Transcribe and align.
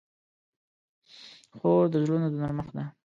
خور 1.57 1.83
د 1.91 1.93
زړونو 2.03 2.27
نرمښت 2.39 2.71
ده. 2.77 2.83